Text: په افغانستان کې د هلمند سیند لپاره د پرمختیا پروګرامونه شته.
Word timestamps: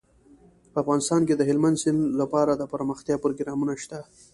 په 0.71 0.77
افغانستان 0.83 1.21
کې 1.27 1.33
د 1.35 1.41
هلمند 1.49 1.79
سیند 1.83 2.01
لپاره 2.21 2.51
د 2.55 2.63
پرمختیا 2.73 3.15
پروګرامونه 3.23 3.73
شته. 3.83 3.99